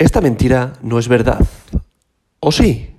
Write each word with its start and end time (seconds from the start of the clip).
Esta 0.00 0.20
mentira 0.20 0.74
no 0.80 1.00
es 1.00 1.08
verdad. 1.08 1.44
¿O 2.38 2.52
sí? 2.52 2.90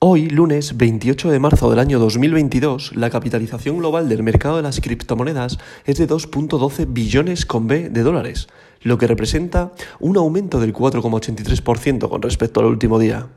Hoy, 0.00 0.28
lunes 0.28 0.76
28 0.76 1.30
de 1.30 1.38
marzo 1.38 1.70
del 1.70 1.78
año 1.78 2.00
2022, 2.00 2.96
la 2.96 3.08
capitalización 3.08 3.78
global 3.78 4.08
del 4.08 4.24
mercado 4.24 4.56
de 4.56 4.64
las 4.64 4.80
criptomonedas 4.80 5.58
es 5.84 5.96
de 5.98 6.08
2.12 6.08 6.86
billones 6.88 7.46
con 7.46 7.68
B 7.68 7.88
de 7.90 8.02
dólares, 8.02 8.48
lo 8.80 8.98
que 8.98 9.06
representa 9.06 9.72
un 10.00 10.16
aumento 10.16 10.58
del 10.58 10.74
4,83% 10.74 12.08
con 12.08 12.20
respecto 12.20 12.58
al 12.58 12.66
último 12.66 12.98
día. 12.98 13.28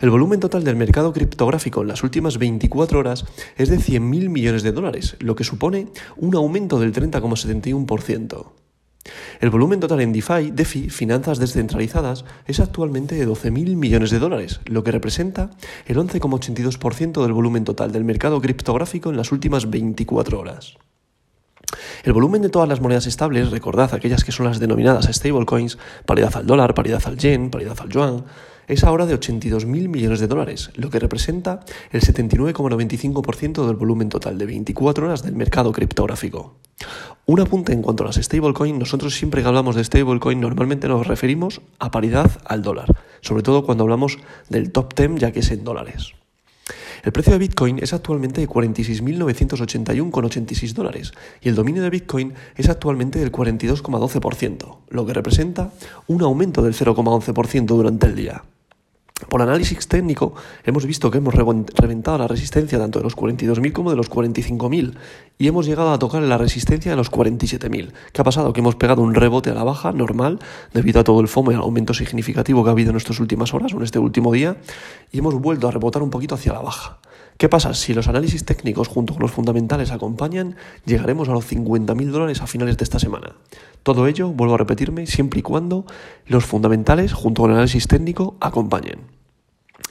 El 0.00 0.08
volumen 0.08 0.40
total 0.40 0.64
del 0.64 0.76
mercado 0.76 1.12
criptográfico 1.12 1.82
en 1.82 1.88
las 1.88 2.02
últimas 2.02 2.38
24 2.38 2.98
horas 2.98 3.26
es 3.58 3.68
de 3.68 3.76
100.000 3.76 4.30
millones 4.30 4.62
de 4.62 4.72
dólares, 4.72 5.16
lo 5.18 5.36
que 5.36 5.44
supone 5.44 5.88
un 6.16 6.34
aumento 6.34 6.80
del 6.80 6.94
30,71%. 6.94 8.59
El 9.40 9.50
volumen 9.50 9.80
total 9.80 10.00
en 10.02 10.12
DeFi, 10.12 10.50
DeFi, 10.50 10.90
finanzas 10.90 11.38
descentralizadas, 11.38 12.24
es 12.46 12.60
actualmente 12.60 13.14
de 13.14 13.26
12.000 13.26 13.76
millones 13.76 14.10
de 14.10 14.18
dólares, 14.18 14.60
lo 14.66 14.84
que 14.84 14.92
representa 14.92 15.50
el 15.86 15.96
11,82% 15.96 17.22
del 17.22 17.32
volumen 17.32 17.64
total 17.64 17.92
del 17.92 18.04
mercado 18.04 18.40
criptográfico 18.40 19.10
en 19.10 19.16
las 19.16 19.32
últimas 19.32 19.70
24 19.70 20.38
horas. 20.38 20.76
El 22.02 22.12
volumen 22.12 22.42
de 22.42 22.48
todas 22.48 22.68
las 22.68 22.80
monedas 22.80 23.06
estables, 23.06 23.50
recordad 23.50 23.94
aquellas 23.94 24.24
que 24.24 24.32
son 24.32 24.46
las 24.46 24.58
denominadas 24.58 25.06
stablecoins, 25.06 25.78
paridad 26.06 26.34
al 26.36 26.46
dólar, 26.46 26.74
paridad 26.74 27.02
al 27.06 27.16
yen, 27.16 27.50
paridad 27.50 27.78
al 27.80 27.88
yuan, 27.88 28.24
es 28.70 28.84
ahora 28.84 29.04
de 29.04 29.18
82.000 29.18 29.88
millones 29.88 30.20
de 30.20 30.28
dólares, 30.28 30.70
lo 30.76 30.90
que 30.90 31.00
representa 31.00 31.60
el 31.90 32.00
79,95% 32.00 33.66
del 33.66 33.74
volumen 33.74 34.08
total 34.08 34.38
de 34.38 34.46
24 34.46 35.06
horas 35.06 35.24
del 35.24 35.34
mercado 35.34 35.72
criptográfico. 35.72 36.54
Un 37.26 37.40
apunte 37.40 37.72
en 37.72 37.82
cuanto 37.82 38.04
a 38.04 38.06
las 38.06 38.16
stablecoins, 38.16 38.78
nosotros 38.78 39.14
siempre 39.14 39.42
que 39.42 39.48
hablamos 39.48 39.74
de 39.74 39.82
stablecoin 39.82 40.40
normalmente 40.40 40.86
nos 40.86 41.08
referimos 41.08 41.60
a 41.80 41.90
paridad 41.90 42.30
al 42.44 42.62
dólar, 42.62 42.96
sobre 43.22 43.42
todo 43.42 43.66
cuando 43.66 43.82
hablamos 43.82 44.18
del 44.48 44.70
top 44.70 44.94
10 44.94 45.16
ya 45.16 45.32
que 45.32 45.40
es 45.40 45.50
en 45.50 45.64
dólares. 45.64 46.12
El 47.02 47.12
precio 47.12 47.32
de 47.32 47.38
Bitcoin 47.38 47.78
es 47.82 47.94
actualmente 47.94 48.40
de 48.40 48.48
46.981,86 48.48 50.74
dólares 50.74 51.12
y 51.40 51.48
el 51.48 51.56
dominio 51.56 51.82
de 51.82 51.90
Bitcoin 51.90 52.34
es 52.56 52.68
actualmente 52.68 53.18
del 53.18 53.32
42,12%, 53.32 54.76
lo 54.90 55.06
que 55.06 55.14
representa 55.14 55.72
un 56.06 56.22
aumento 56.22 56.62
del 56.62 56.74
0,11% 56.74 57.64
durante 57.64 58.06
el 58.06 58.14
día. 58.14 58.44
Por 59.28 59.42
análisis 59.42 59.86
técnico, 59.86 60.34
hemos 60.64 60.86
visto 60.86 61.10
que 61.10 61.18
hemos 61.18 61.34
reventado 61.34 62.18
la 62.18 62.26
resistencia 62.26 62.78
tanto 62.78 62.98
de 62.98 63.04
los 63.04 63.16
42.000 63.16 63.72
como 63.72 63.90
de 63.90 63.96
los 63.96 64.10
45.000 64.10 64.94
y 65.38 65.46
hemos 65.46 65.66
llegado 65.66 65.92
a 65.92 65.98
tocar 65.98 66.22
la 66.22 66.38
resistencia 66.38 66.90
de 66.90 66.96
los 66.96 67.10
47.000. 67.10 67.92
¿Qué 68.12 68.20
ha 68.20 68.24
pasado? 68.24 68.52
Que 68.52 68.60
hemos 68.60 68.76
pegado 68.76 69.02
un 69.02 69.14
rebote 69.14 69.50
a 69.50 69.54
la 69.54 69.64
baja 69.64 69.92
normal 69.92 70.38
debido 70.72 71.00
a 71.00 71.04
todo 71.04 71.20
el 71.20 71.28
FOMO 71.28 71.52
y 71.52 71.54
al 71.54 71.60
aumento 71.60 71.94
significativo 71.94 72.64
que 72.64 72.70
ha 72.70 72.72
habido 72.72 72.90
en 72.90 72.96
estas 72.96 73.20
últimas 73.20 73.54
horas 73.54 73.72
o 73.74 73.76
en 73.76 73.84
este 73.84 73.98
último 73.98 74.32
día 74.32 74.56
y 75.12 75.18
hemos 75.18 75.34
vuelto 75.34 75.68
a 75.68 75.70
rebotar 75.70 76.02
un 76.02 76.10
poquito 76.10 76.34
hacia 76.34 76.52
la 76.52 76.60
baja. 76.60 76.98
¿Qué 77.40 77.48
pasa? 77.48 77.72
Si 77.72 77.94
los 77.94 78.06
análisis 78.06 78.44
técnicos 78.44 78.88
junto 78.88 79.14
con 79.14 79.22
los 79.22 79.30
fundamentales 79.30 79.92
acompañan, 79.92 80.56
llegaremos 80.84 81.26
a 81.30 81.32
los 81.32 81.50
50.000 81.50 82.10
dólares 82.10 82.42
a 82.42 82.46
finales 82.46 82.76
de 82.76 82.84
esta 82.84 82.98
semana. 82.98 83.32
Todo 83.82 84.06
ello, 84.06 84.28
vuelvo 84.28 84.56
a 84.56 84.58
repetirme, 84.58 85.06
siempre 85.06 85.40
y 85.40 85.42
cuando 85.42 85.86
los 86.26 86.44
fundamentales 86.44 87.14
junto 87.14 87.40
con 87.40 87.50
el 87.50 87.56
análisis 87.56 87.88
técnico 87.88 88.36
acompañen. 88.40 89.09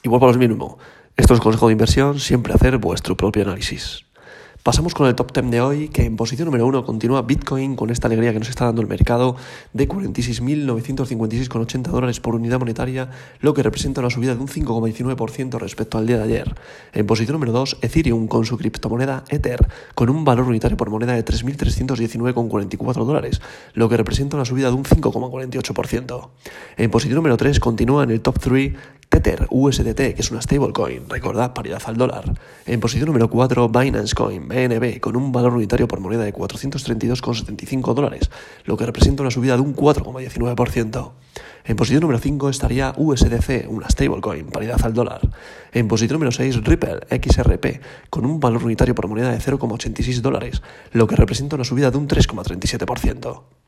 Y 0.03 0.09
vuelvo 0.09 0.27
a 0.27 0.29
los 0.29 0.37
mismos. 0.37 0.75
Esto 1.17 1.33
es 1.33 1.39
consejo 1.39 1.67
de 1.67 1.73
inversión, 1.73 2.19
siempre 2.19 2.53
hacer 2.53 2.77
vuestro 2.77 3.17
propio 3.17 3.43
análisis. 3.43 4.05
Pasamos 4.63 4.93
con 4.93 5.07
el 5.07 5.15
top 5.15 5.31
10 5.31 5.51
de 5.51 5.61
hoy, 5.61 5.87
que 5.87 6.03
en 6.03 6.17
posición 6.17 6.45
número 6.45 6.67
1 6.67 6.83
continúa 6.85 7.21
Bitcoin 7.21 7.77
con 7.77 7.89
esta 7.89 8.07
alegría 8.07 8.33
que 8.33 8.39
nos 8.39 8.49
está 8.49 8.65
dando 8.65 8.81
el 8.81 8.87
mercado 8.87 9.37
de 9.71 9.87
46.956,80 9.87 11.83
dólares 11.83 12.19
por 12.19 12.35
unidad 12.35 12.59
monetaria, 12.59 13.09
lo 13.39 13.53
que 13.53 13.63
representa 13.63 14.01
una 14.01 14.09
subida 14.09 14.35
de 14.35 14.41
un 14.41 14.49
5,19% 14.49 15.57
respecto 15.59 15.97
al 15.97 16.07
día 16.07 16.17
de 16.17 16.23
ayer. 16.23 16.55
En 16.91 17.07
posición 17.07 17.35
número 17.35 17.53
2, 17.53 17.77
Ethereum 17.81 18.27
con 18.27 18.45
su 18.45 18.57
criptomoneda 18.57 19.23
Ether, 19.29 19.65
con 19.95 20.09
un 20.09 20.25
valor 20.25 20.49
unitario 20.49 20.75
por 20.75 20.89
moneda 20.89 21.13
de 21.13 21.23
3.319,44 21.23 23.05
dólares, 23.05 23.41
lo 23.73 23.87
que 23.87 23.95
representa 23.95 24.35
una 24.35 24.43
subida 24.43 24.67
de 24.67 24.75
un 24.75 24.83
5,48%. 24.83 26.29
En 26.75 26.91
posición 26.91 27.15
número 27.15 27.37
3 27.37 27.61
continúa 27.61 28.03
en 28.03 28.11
el 28.11 28.19
top 28.19 28.39
3 28.39 28.73
USDT, 29.49 29.95
que 29.95 30.15
es 30.17 30.31
una 30.31 30.41
stablecoin, 30.41 31.09
recordad, 31.09 31.53
paridad 31.53 31.81
al 31.85 31.97
dólar. 31.97 32.33
En 32.65 32.79
posición 32.79 33.07
número 33.07 33.29
4, 33.29 33.69
Binance 33.69 34.15
Coin, 34.15 34.47
BNB, 34.47 34.99
con 34.99 35.15
un 35.15 35.31
valor 35.31 35.53
unitario 35.53 35.87
por 35.87 35.99
moneda 35.99 36.23
de 36.23 36.33
432,75 36.33 37.93
dólares, 37.93 38.29
lo 38.65 38.77
que 38.77 38.85
representa 38.85 39.23
una 39.23 39.31
subida 39.31 39.55
de 39.55 39.61
un 39.61 39.75
4,19%. 39.75 41.11
En 41.65 41.75
posición 41.75 42.01
número 42.01 42.19
5 42.19 42.49
estaría 42.49 42.93
USDC, 42.97 43.67
una 43.69 43.89
stablecoin, 43.89 44.47
paridad 44.47 44.79
al 44.83 44.93
dólar. 44.93 45.21
En 45.71 45.87
posición 45.87 46.15
número 46.15 46.31
6, 46.31 46.63
Ripple 46.63 46.99
XRP, 47.09 47.81
con 48.09 48.25
un 48.25 48.39
valor 48.39 48.63
unitario 48.63 48.95
por 48.95 49.07
moneda 49.07 49.31
de 49.31 49.39
0,86 49.39 50.21
dólares, 50.21 50.61
lo 50.91 51.07
que 51.07 51.15
representa 51.15 51.55
una 51.55 51.65
subida 51.65 51.91
de 51.91 51.97
un 51.97 52.07
3,37%. 52.07 53.58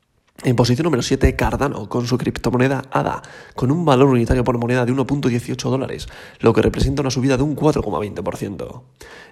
En 0.44 0.56
posición 0.56 0.85
número 0.85 1.03
7, 1.03 1.35
Cardano, 1.35 1.88
con 1.88 2.07
su 2.07 2.18
criptomoneda 2.18 2.81
ADA, 2.90 3.22
con 3.53 3.69
un 3.69 3.85
valor 3.85 4.07
unitario 4.07 4.44
por 4.44 4.57
moneda 4.57 4.88
de 4.88 4.91
1.18 4.91 5.56
dólares, 5.69 6.07
lo 6.40 6.52
que 6.52 6.63
representa 6.63 7.03
una 7.03 7.12
subida 7.12 7.38
de 7.38 7.44
un 7.44 7.56
4,20%. 7.56 8.81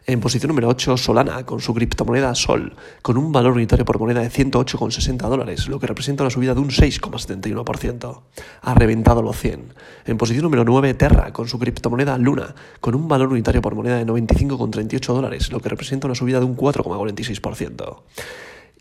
En 0.06 0.20
posición 0.20 0.50
número 0.50 0.68
8, 0.68 0.98
Solana, 0.98 1.48
con 1.48 1.62
su 1.62 1.74
criptomoneda 1.74 2.36
Sol, 2.36 2.76
con 3.02 3.18
un 3.18 3.32
valor 3.32 3.54
unitario 3.54 3.86
por 3.86 3.98
moneda 3.98 4.22
de 4.22 4.30
108,60 4.30 5.18
dólares, 5.28 5.68
lo 5.68 5.80
que 5.80 5.88
representa 5.88 6.22
una 6.22 6.30
subida 6.30 6.54
de 6.54 6.60
un 6.60 6.70
6,71%. 6.70 8.22
Ha 8.62 8.74
reventado 8.76 9.24
los 9.24 9.36
100. 9.36 9.74
En 10.06 10.18
posición 10.18 10.44
número 10.44 10.64
9, 10.64 10.94
Terra, 10.94 11.34
con 11.34 11.48
su 11.48 11.58
criptomoneda 11.58 12.20
Luna, 12.20 12.54
con 12.82 12.94
un 12.94 13.08
valor 13.08 13.30
unitario 13.30 13.64
por 13.64 13.74
moneda 13.74 13.98
de 13.98 14.06
95,38 14.06 15.12
dólares, 15.12 15.52
lo 15.52 15.60
que 15.60 15.70
representa 15.70 16.06
una 16.06 16.14
subida 16.14 16.38
de 16.38 16.46
un 16.46 16.56
4,46% 16.56 17.98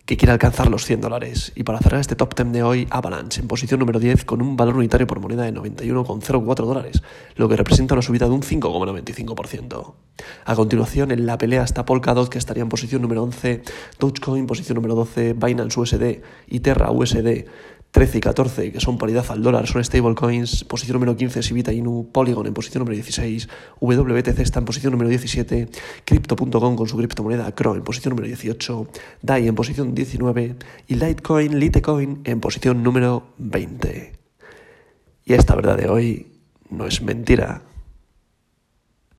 que 0.08 0.16
quiere 0.16 0.32
alcanzar 0.32 0.70
los 0.70 0.86
100 0.86 1.02
dólares. 1.02 1.52
Y 1.54 1.64
para 1.64 1.80
cerrar 1.80 2.00
este 2.00 2.16
top 2.16 2.34
10 2.34 2.50
de 2.50 2.62
hoy, 2.62 2.86
Avalanche 2.88 3.42
en 3.42 3.46
posición 3.46 3.78
número 3.78 4.00
10 4.00 4.24
con 4.24 4.40
un 4.40 4.56
valor 4.56 4.78
unitario 4.78 5.06
por 5.06 5.20
moneda 5.20 5.42
de 5.42 5.52
91,04 5.52 6.64
dólares, 6.64 7.02
lo 7.36 7.46
que 7.46 7.56
representa 7.56 7.92
una 7.92 8.00
subida 8.00 8.24
de 8.24 8.32
un 8.32 8.40
5,95%. 8.40 9.92
A 10.46 10.54
continuación, 10.56 11.10
en 11.10 11.26
la 11.26 11.36
pelea 11.36 11.62
está 11.62 11.84
Polkadot, 11.84 12.30
que 12.30 12.38
estaría 12.38 12.62
en 12.62 12.70
posición 12.70 13.02
número 13.02 13.22
11, 13.22 13.60
Dogecoin, 13.98 14.46
posición 14.46 14.76
número 14.76 14.94
12, 14.94 15.34
Binance 15.34 15.78
USD 15.78 16.22
y 16.46 16.60
Terra 16.60 16.90
USD 16.90 17.44
13 17.90 18.18
y 18.18 18.20
14, 18.20 18.72
que 18.72 18.80
son 18.80 18.98
paridad 18.98 19.24
al 19.30 19.42
dólar, 19.42 19.66
son 19.66 19.82
stablecoins. 19.82 20.64
Posición 20.64 20.94
número 20.94 21.16
15, 21.16 21.42
Sivita 21.42 21.72
Inu. 21.72 22.10
Polygon 22.12 22.46
en 22.46 22.54
posición 22.54 22.80
número 22.80 22.96
16. 22.96 23.48
WTC 23.80 24.38
está 24.40 24.58
en 24.58 24.64
posición 24.66 24.92
número 24.92 25.08
17. 25.08 25.68
Crypto.com 26.04 26.76
con 26.76 26.86
su 26.86 26.96
criptomoneda 26.96 27.54
Cro 27.54 27.74
en 27.74 27.82
posición 27.82 28.10
número 28.10 28.26
18. 28.26 28.88
DAI 29.22 29.48
en 29.48 29.54
posición 29.54 29.94
19. 29.94 30.56
Y 30.86 30.94
Litecoin, 30.94 31.58
Litecoin 31.58 32.20
en 32.24 32.40
posición 32.40 32.82
número 32.82 33.28
20. 33.38 34.12
Y 35.24 35.32
esta 35.32 35.54
verdad 35.54 35.76
de 35.78 35.88
hoy 35.88 36.26
no 36.70 36.86
es 36.86 37.02
mentira. 37.02 37.62